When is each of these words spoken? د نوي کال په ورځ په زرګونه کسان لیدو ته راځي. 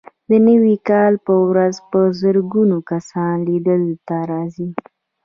د 0.29 0.31
نوي 0.47 0.75
کال 0.89 1.13
په 1.25 1.33
ورځ 1.49 1.75
په 1.91 1.99
زرګونه 2.21 2.77
کسان 2.91 3.33
لیدو 3.47 3.79
ته 4.07 4.17
راځي. 4.31 4.69